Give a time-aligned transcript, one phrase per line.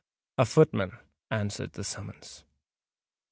[0.39, 0.97] A footman
[1.29, 2.43] answered the summons.